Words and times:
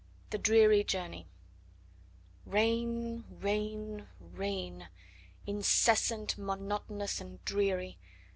THE 0.31 0.39
DREARY 0.39 0.83
JOURNEY 0.83 1.27
Rain! 2.47 3.23
Rain! 3.29 4.07
Rain! 4.19 4.87
Incessant, 5.45 6.39
monotonous 6.39 7.21
and 7.21 7.45
dreary! 7.45 7.99